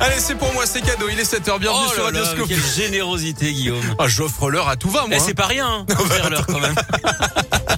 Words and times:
Allez, 0.00 0.18
c'est 0.18 0.34
pour 0.34 0.52
moi, 0.54 0.64
c'est 0.66 0.80
cadeau. 0.80 1.06
Il 1.10 1.20
est 1.20 1.30
7h, 1.30 1.58
bienvenue 1.58 1.84
Oh 1.88 1.92
sur 1.94 2.04
Radioscope. 2.04 2.48
quelle 2.48 2.62
générosité, 2.74 3.52
Guillaume. 3.52 3.82
Ah, 3.98 4.08
j'offre 4.08 4.50
l'heure 4.50 4.68
à 4.68 4.76
tout 4.76 4.88
va, 4.88 5.06
moi. 5.06 5.10
Eh, 5.12 5.18
c'est 5.20 5.34
pas 5.34 5.46
rien, 5.46 5.68
hein, 5.68 5.86
offrir 5.98 6.30
l'heure 6.30 6.46
quand 6.46 6.58
même. 6.60 6.74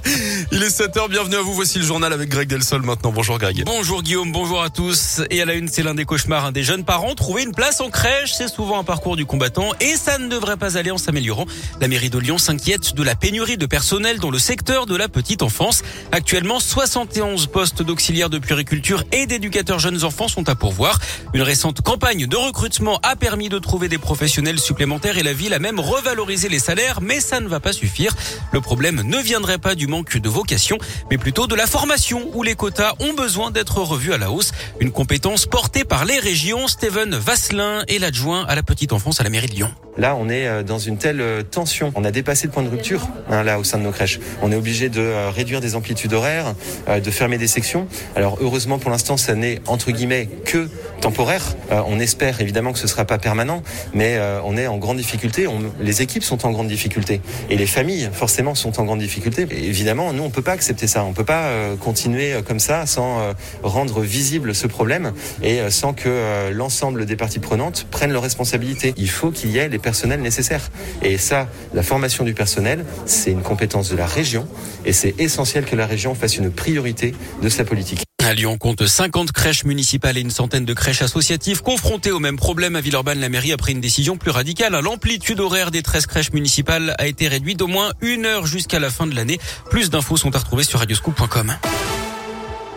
Il 0.51 0.61
est 0.61 0.79
7h, 0.79 1.09
bienvenue 1.09 1.35
à 1.35 1.41
vous. 1.41 1.53
Voici 1.53 1.79
le 1.79 1.85
journal 1.85 2.11
avec 2.11 2.29
Greg 2.29 2.47
Delsol 2.47 2.81
maintenant. 2.81 3.11
Bonjour 3.11 3.37
Greg. 3.37 3.63
Bonjour 3.65 4.03
Guillaume, 4.03 4.31
bonjour 4.31 4.61
à 4.61 4.69
tous. 4.69 5.21
Et 5.29 5.41
à 5.41 5.45
la 5.45 5.53
une, 5.53 5.67
c'est 5.67 5.83
l'un 5.83 5.95
des 5.95 6.05
cauchemars 6.05 6.51
des 6.51 6.63
jeunes 6.63 6.83
parents. 6.83 7.15
Trouver 7.15 7.43
une 7.43 7.53
place 7.53 7.79
en 7.79 7.89
crèche, 7.89 8.33
c'est 8.33 8.47
souvent 8.47 8.79
un 8.79 8.83
parcours 8.83 9.15
du 9.15 9.25
combattant 9.25 9.71
et 9.79 9.95
ça 9.95 10.17
ne 10.17 10.27
devrait 10.27 10.57
pas 10.57 10.77
aller 10.77 10.91
en 10.91 10.97
s'améliorant. 10.97 11.45
La 11.79 11.87
mairie 11.87 12.09
de 12.09 12.19
Lyon 12.19 12.37
s'inquiète 12.37 12.95
de 12.95 13.03
la 13.03 13.15
pénurie 13.15 13.57
de 13.57 13.65
personnel 13.65 14.19
dans 14.19 14.29
le 14.29 14.39
secteur 14.39 14.85
de 14.85 14.95
la 14.95 15.07
petite 15.07 15.41
enfance. 15.41 15.83
Actuellement, 16.11 16.59
71 16.59 17.47
postes 17.47 17.81
d'auxiliaires 17.81 18.29
de 18.29 18.39
puériculture 18.39 19.03
et 19.11 19.25
d'éducateurs 19.25 19.79
jeunes 19.79 20.03
enfants 20.03 20.27
sont 20.27 20.49
à 20.49 20.55
pourvoir. 20.55 20.99
Une 21.33 21.41
récente 21.41 21.81
campagne 21.81 22.27
de 22.27 22.35
recrutement 22.35 22.99
a 23.03 23.15
permis 23.15 23.49
de 23.49 23.59
trouver 23.59 23.87
des 23.87 23.97
professionnels 23.97 24.59
supplémentaires 24.59 25.17
et 25.17 25.23
la 25.23 25.33
ville 25.33 25.53
a 25.53 25.59
même 25.59 25.79
revalorisé 25.79 26.49
les 26.49 26.59
salaires, 26.59 26.99
mais 27.01 27.19
ça 27.19 27.39
ne 27.39 27.47
va 27.47 27.59
pas 27.59 27.73
suffire. 27.73 28.13
Le 28.51 28.61
problème 28.61 29.01
ne 29.03 29.17
viendrait 29.19 29.57
pas 29.57 29.75
du 29.75 29.87
manque 29.93 30.17
de 30.17 30.27
vocation, 30.27 30.79
mais 31.11 31.19
plutôt 31.19 31.45
de 31.45 31.53
la 31.53 31.67
formation 31.67 32.27
où 32.33 32.41
les 32.41 32.55
quotas 32.55 32.95
ont 32.99 33.13
besoin 33.13 33.51
d'être 33.51 33.77
revus 33.77 34.11
à 34.11 34.17
la 34.17 34.31
hausse. 34.31 34.51
Une 34.79 34.91
compétence 34.91 35.45
portée 35.45 35.83
par 35.83 36.03
les 36.03 36.17
régions. 36.17 36.67
Steven 36.67 37.13
Vasselin 37.13 37.83
est 37.87 37.99
l'adjoint 37.99 38.43
à 38.45 38.55
la 38.55 38.63
petite 38.63 38.91
enfance 38.91 39.21
à 39.21 39.23
la 39.23 39.29
mairie 39.29 39.49
de 39.49 39.53
Lyon. 39.53 39.71
Là, 39.97 40.15
on 40.19 40.27
est 40.29 40.47
euh, 40.47 40.63
dans 40.63 40.79
une 40.79 40.97
telle 40.97 41.21
euh, 41.21 41.43
tension. 41.43 41.91
On 41.95 42.03
a 42.03 42.09
dépassé 42.09 42.47
le 42.47 42.51
point 42.51 42.63
de 42.63 42.69
rupture 42.69 43.07
hein, 43.29 43.43
là 43.43 43.59
au 43.59 43.63
sein 43.63 43.77
de 43.77 43.83
nos 43.83 43.91
crèches. 43.91 44.19
On 44.41 44.51
est 44.51 44.55
obligé 44.55 44.89
de 44.89 44.99
euh, 44.99 45.29
réduire 45.29 45.61
des 45.61 45.75
amplitudes 45.75 46.13
horaires, 46.13 46.55
de 46.87 47.11
fermer 47.11 47.37
des 47.37 47.47
sections. 47.47 47.87
Alors 48.15 48.37
heureusement 48.41 48.79
pour 48.79 48.89
l'instant, 48.89 49.17
ça 49.17 49.35
n'est 49.35 49.61
entre 49.67 49.91
guillemets 49.91 50.27
que 50.45 50.69
temporaire. 51.01 51.43
On 51.69 51.99
espère 51.99 52.41
évidemment 52.41 52.71
que 52.73 52.79
ce 52.79 52.87
sera 52.87 53.05
pas 53.05 53.17
permanent, 53.17 53.61
mais 53.93 54.19
on 54.43 54.57
est 54.57 54.67
en 54.67 54.77
grande 54.77 54.97
difficulté. 54.97 55.47
Les 55.79 56.01
équipes 56.01 56.23
sont 56.23 56.45
en 56.45 56.51
grande 56.51 56.67
difficulté 56.67 57.21
et 57.49 57.57
les 57.57 57.67
familles 57.67 58.09
forcément 58.13 58.55
sont 58.55 58.79
en 58.79 58.85
grande 58.85 58.99
difficulté. 58.99 59.47
Et 59.51 59.67
évidemment, 59.83 60.13
nous 60.13 60.23
on 60.23 60.29
peut 60.29 60.41
pas 60.41 60.53
accepter 60.53 60.87
ça. 60.87 61.03
On 61.03 61.11
peut 61.11 61.25
pas 61.25 61.47
euh, 61.47 61.75
continuer 61.75 62.31
euh, 62.31 62.41
comme 62.41 62.59
ça 62.59 62.85
sans 62.85 63.19
euh, 63.19 63.33
rendre 63.63 63.99
visible 63.99 64.55
ce 64.55 64.65
problème 64.65 65.11
et 65.41 65.59
sans 65.69 65.93
que 65.93 66.51
l'ensemble 66.51 67.05
des 67.05 67.17
parties 67.17 67.39
prenantes 67.39 67.85
prennent 67.91 68.13
leurs 68.13 68.23
responsabilités. 68.23 68.93
Il 68.95 69.09
faut 69.09 69.31
qu'il 69.31 69.51
y 69.51 69.57
ait 69.57 69.67
les 69.67 69.79
personnels 69.79 70.21
nécessaires. 70.21 70.69
Et 71.01 71.17
ça, 71.17 71.49
la 71.73 71.83
formation 71.83 72.23
du 72.23 72.33
personnel, 72.33 72.85
c'est 73.05 73.31
une 73.31 73.41
compétence 73.41 73.89
de 73.89 73.97
la 73.97 74.05
région 74.05 74.47
et 74.85 74.93
c'est 74.93 75.19
essentiel 75.19 75.65
que 75.65 75.75
la 75.75 75.85
région 75.85 76.15
fasse 76.15 76.37
une 76.37 76.49
priorité 76.49 77.13
de 77.41 77.49
sa 77.49 77.65
politique. 77.65 78.03
À 78.25 78.33
Lyon, 78.33 78.53
on 78.53 78.57
compte 78.57 78.85
50 78.85 79.33
crèches 79.33 79.65
municipales 79.65 80.17
et 80.17 80.21
une 80.21 80.31
centaine 80.31 80.63
de 80.63 80.73
crèches 80.73 81.01
associatives 81.01 81.61
confrontées 81.61 82.11
au 82.11 82.19
même 82.19 82.37
problème. 82.37 82.77
À 82.77 82.81
Villeurbanne, 82.81 83.19
la 83.19 83.27
mairie 83.27 83.51
a 83.51 83.57
pris 83.57 83.73
une 83.73 83.81
décision 83.81 84.15
plus 84.15 84.31
radicale. 84.31 84.79
L'amplitude 84.81 85.41
horaire 85.41 85.71
des 85.71 85.81
13 85.81 86.05
crèches 86.05 86.31
municipales 86.31 86.95
a 86.99 87.07
été 87.07 87.27
réduite 87.27 87.59
d'au 87.59 87.67
moins 87.67 87.91
une 87.99 88.25
heure 88.25 88.47
jusqu'à 88.47 88.79
la 88.79 88.89
fin 88.89 89.07
de 89.07 89.15
l'année. 89.15 89.39
Plus 89.69 89.89
d'infos 89.89 90.15
sont 90.15 90.33
à 90.35 90.39
retrouver 90.39 90.63
sur 90.63 90.79
radioscoop.com. 90.79 91.53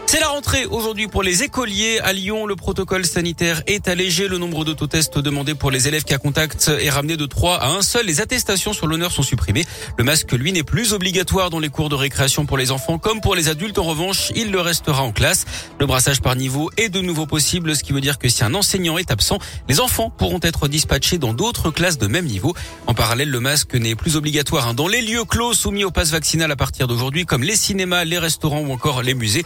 C'est 0.08 0.20
la 0.20 0.28
rentrée 0.28 0.66
aujourd'hui 0.66 1.08
pour 1.08 1.24
les 1.24 1.42
écoliers. 1.42 1.98
À 1.98 2.12
Lyon, 2.12 2.46
le 2.46 2.54
protocole 2.54 3.04
sanitaire 3.04 3.64
est 3.66 3.88
allégé. 3.88 4.28
Le 4.28 4.38
nombre 4.38 4.64
d'autotests 4.64 5.18
demandés 5.18 5.56
pour 5.56 5.72
les 5.72 5.88
élèves 5.88 6.04
cas 6.04 6.18
contact 6.18 6.70
est 6.80 6.90
ramené 6.90 7.16
de 7.16 7.26
3 7.26 7.56
à 7.56 7.70
1 7.70 7.82
seul. 7.82 8.06
Les 8.06 8.20
attestations 8.20 8.72
sur 8.72 8.86
l'honneur 8.86 9.10
sont 9.10 9.24
supprimées. 9.24 9.64
Le 9.98 10.04
masque, 10.04 10.32
lui, 10.32 10.52
n'est 10.52 10.62
plus 10.62 10.92
obligatoire 10.92 11.50
dans 11.50 11.58
les 11.58 11.70
cours 11.70 11.88
de 11.88 11.96
récréation 11.96 12.46
pour 12.46 12.56
les 12.56 12.70
enfants 12.70 12.98
comme 12.98 13.20
pour 13.20 13.34
les 13.34 13.48
adultes. 13.48 13.78
En 13.78 13.82
revanche, 13.82 14.30
il 14.36 14.52
le 14.52 14.60
restera 14.60 15.02
en 15.02 15.10
classe. 15.10 15.44
Le 15.80 15.86
brassage 15.86 16.22
par 16.22 16.36
niveau 16.36 16.70
est 16.76 16.88
de 16.88 17.00
nouveau 17.00 17.26
possible, 17.26 17.74
ce 17.74 17.82
qui 17.82 17.92
veut 17.92 18.00
dire 18.00 18.18
que 18.18 18.28
si 18.28 18.44
un 18.44 18.54
enseignant 18.54 18.98
est 18.98 19.10
absent, 19.10 19.40
les 19.68 19.80
enfants 19.80 20.10
pourront 20.10 20.40
être 20.40 20.68
dispatchés 20.68 21.18
dans 21.18 21.34
d'autres 21.34 21.72
classes 21.72 21.98
de 21.98 22.06
même 22.06 22.26
niveau. 22.26 22.54
En 22.86 22.94
parallèle, 22.94 23.30
le 23.30 23.40
masque 23.40 23.74
n'est 23.74 23.96
plus 23.96 24.14
obligatoire 24.14 24.72
dans 24.72 24.86
les 24.86 25.02
lieux 25.02 25.24
clos 25.24 25.52
soumis 25.52 25.82
au 25.82 25.90
pass 25.90 26.12
vaccinal 26.12 26.52
à 26.52 26.56
partir 26.56 26.86
d'aujourd'hui, 26.86 27.26
comme 27.26 27.42
les 27.42 27.56
cinémas, 27.56 28.04
les 28.04 28.20
restaurants 28.20 28.60
ou 28.60 28.72
encore 28.72 29.02
les 29.02 29.14
musées. 29.14 29.44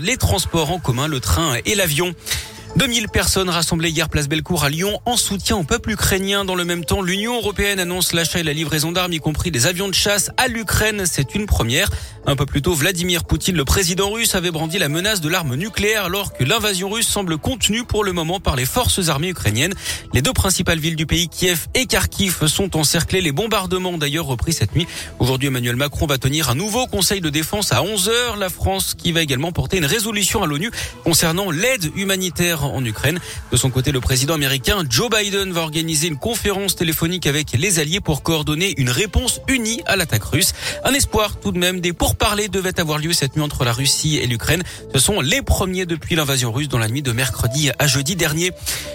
Les 0.00 0.16
transports 0.16 0.72
en 0.72 0.80
commun, 0.80 1.06
le 1.06 1.20
train 1.20 1.54
et 1.64 1.76
l'avion. 1.76 2.12
2000 2.76 3.08
personnes 3.08 3.50
rassemblées 3.50 3.90
hier 3.90 4.08
place 4.08 4.28
Bellecour 4.28 4.64
à 4.64 4.68
Lyon 4.68 5.00
en 5.04 5.16
soutien 5.16 5.56
au 5.56 5.62
peuple 5.62 5.92
ukrainien. 5.92 6.44
Dans 6.44 6.56
le 6.56 6.64
même 6.64 6.84
temps, 6.84 7.02
l'Union 7.02 7.36
européenne 7.36 7.78
annonce 7.78 8.12
l'achat 8.12 8.40
et 8.40 8.42
la 8.42 8.52
livraison 8.52 8.90
d'armes, 8.90 9.12
y 9.12 9.20
compris 9.20 9.52
des 9.52 9.66
avions 9.66 9.88
de 9.88 9.94
chasse 9.94 10.32
à 10.38 10.48
l'Ukraine. 10.48 11.04
C'est 11.06 11.36
une 11.36 11.46
première. 11.46 11.88
Un 12.26 12.34
peu 12.34 12.46
plus 12.46 12.62
tôt, 12.62 12.74
Vladimir 12.74 13.24
Poutine, 13.24 13.54
le 13.54 13.64
président 13.64 14.10
russe, 14.10 14.34
avait 14.34 14.50
brandi 14.50 14.78
la 14.78 14.88
menace 14.88 15.20
de 15.20 15.28
l'arme 15.28 15.54
nucléaire 15.54 16.04
alors 16.04 16.32
que 16.32 16.42
l'invasion 16.42 16.88
russe 16.88 17.06
semble 17.06 17.38
contenue 17.38 17.84
pour 17.84 18.02
le 18.02 18.12
moment 18.12 18.40
par 18.40 18.56
les 18.56 18.64
forces 18.64 19.08
armées 19.08 19.28
ukrainiennes. 19.28 19.74
Les 20.12 20.22
deux 20.22 20.32
principales 20.32 20.78
villes 20.78 20.96
du 20.96 21.06
pays, 21.06 21.28
Kiev 21.28 21.66
et 21.74 21.86
Kharkiv, 21.86 22.46
sont 22.46 22.76
encerclées. 22.76 23.20
Les 23.20 23.32
bombardements 23.32 23.90
ont 23.90 23.98
d'ailleurs 23.98 24.26
repris 24.26 24.52
cette 24.52 24.74
nuit. 24.74 24.88
Aujourd'hui, 25.20 25.48
Emmanuel 25.48 25.76
Macron 25.76 26.06
va 26.06 26.18
tenir 26.18 26.50
un 26.50 26.54
nouveau 26.56 26.86
conseil 26.86 27.20
de 27.20 27.30
défense 27.30 27.72
à 27.72 27.82
11 27.82 28.08
heures. 28.08 28.36
La 28.36 28.48
France 28.48 28.94
qui 28.94 29.12
va 29.12 29.20
également 29.20 29.52
porter 29.52 29.76
une 29.76 29.84
résolution 29.84 30.42
à 30.42 30.46
l'ONU 30.46 30.70
concernant 31.04 31.50
l'aide 31.50 31.92
humanitaire 31.94 32.63
en 32.72 32.84
Ukraine. 32.84 33.18
De 33.52 33.56
son 33.56 33.70
côté, 33.70 33.92
le 33.92 34.00
président 34.00 34.34
américain 34.34 34.82
Joe 34.88 35.10
Biden 35.10 35.52
va 35.52 35.62
organiser 35.62 36.08
une 36.08 36.16
conférence 36.16 36.76
téléphonique 36.76 37.26
avec 37.26 37.52
les 37.52 37.78
alliés 37.78 38.00
pour 38.00 38.22
coordonner 38.22 38.74
une 38.78 38.90
réponse 38.90 39.40
unie 39.48 39.82
à 39.86 39.96
l'attaque 39.96 40.24
russe. 40.24 40.52
Un 40.84 40.92
espoir 40.94 41.38
tout 41.40 41.52
de 41.52 41.58
même 41.58 41.80
des 41.80 41.92
pourparlers 41.92 42.48
devaient 42.48 42.78
avoir 42.80 42.98
lieu 42.98 43.12
cette 43.12 43.36
nuit 43.36 43.42
entre 43.42 43.64
la 43.64 43.72
Russie 43.72 44.16
et 44.16 44.26
l'Ukraine. 44.26 44.62
Ce 44.92 44.98
sont 44.98 45.20
les 45.20 45.42
premiers 45.42 45.86
depuis 45.86 46.16
l'invasion 46.16 46.52
russe 46.52 46.68
dans 46.68 46.78
la 46.78 46.88
nuit 46.88 47.02
de 47.02 47.12
mercredi 47.12 47.70
à 47.78 47.86
jeudi 47.86 48.16
dernier. 48.16 48.52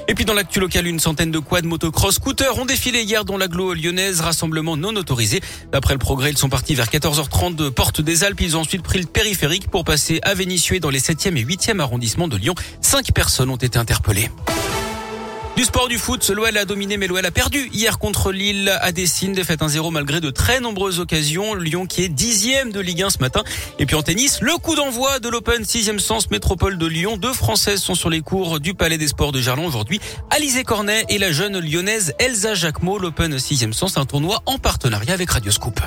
Et 0.08 0.16
puis 0.16 0.26
dans 0.26 0.34
l'actu 0.34 0.60
local, 0.60 0.88
une 0.88 1.00
centaine 1.00 1.32
de 1.32 1.40
quads, 1.40 1.62
motocross, 1.62 2.16
scooters 2.16 2.58
ont 2.58 2.66
défilé 2.66 3.04
hier 3.04 3.26
dans 3.26 3.38
l'agglo 3.38 3.74
lyonnaise, 3.74 4.22
rassemblement 4.22 4.76
non 4.76 4.96
autorisé. 4.96 5.42
D'après 5.72 5.94
le 5.94 6.00
progrès, 6.00 6.32
ils 6.32 6.38
sont 6.38 6.50
partis 6.50 6.76
vers 6.76 6.88
14h30 6.88 7.56
de 7.56 7.70
Porte 7.70 8.02
des 8.02 8.24
Alpes. 8.24 8.42
Ils 8.42 8.58
ont 8.58 8.62
ensuite 8.62 8.82
pris 8.82 9.00
le 9.00 9.06
périphérique 9.06 9.70
pour 9.70 9.84
passer 9.84 10.20
à 10.24 10.34
Vénissieux 10.34 10.80
dans 10.80 10.90
les 10.90 11.00
7e 11.00 11.38
et 11.38 11.44
8e 11.44 11.80
arrondissements 11.80 12.28
de 12.28 12.38
Lyon. 12.38 12.56
Cinq 12.82 13.12
personnes 13.14 13.50
ont 13.50 13.58
été 13.64 13.78
interpellées. 13.78 14.30
Du 15.60 15.66
sport 15.66 15.90
du 15.90 15.98
foot, 15.98 16.30
l'OL 16.30 16.56
a 16.56 16.64
dominé 16.64 16.96
mais 16.96 17.08
l'OL 17.08 17.26
a 17.26 17.32
perdu 17.32 17.70
hier 17.74 18.00
contre 18.00 18.32
Lille 18.32 18.70
à 18.82 18.94
Dessine, 18.94 19.34
défaite 19.34 19.60
1-0 19.60 19.92
malgré 19.92 20.22
de 20.22 20.30
très 20.30 20.62
nombreuses 20.62 21.02
occasions. 21.02 21.54
Lyon 21.54 21.86
qui 21.86 22.02
est 22.02 22.08
dixième 22.08 22.72
de 22.72 22.80
Ligue 22.80 23.04
1 23.04 23.10
ce 23.10 23.18
matin. 23.20 23.44
Et 23.78 23.86
puis 23.86 23.98
en 23.98 24.02
tennis, 24.02 24.40
le 24.40 24.54
coup 24.54 24.76
d'envoi 24.76 25.20
de 25.20 25.28
l'Open 25.28 25.64
6e 25.64 26.00
sens 26.00 26.32
métropole 26.32 26.78
de 26.78 26.86
Lyon. 26.86 27.18
Deux 27.18 27.34
Françaises 27.34 27.82
sont 27.82 27.96
sur 27.96 28.10
les 28.10 28.22
cours 28.22 28.62
du 28.62 28.74
Palais 28.74 28.98
des 28.98 29.10
Sports 29.10 29.34
de 29.34 29.42
Gerland 29.42 29.68
aujourd'hui. 29.68 30.00
Alizé 30.30 30.64
Cornet 30.64 31.04
et 31.10 31.18
la 31.18 31.34
jeune 31.34 31.60
lyonnaise 31.60 32.14
Elsa 32.20 32.54
Jacquemot. 32.54 32.98
L'Open 32.98 33.36
6e 33.36 33.74
sens, 33.74 33.98
un 33.98 34.06
tournoi 34.06 34.42
en 34.46 34.60
partenariat 34.60 35.14
avec 35.14 35.30
Radioscoop. 35.30 35.82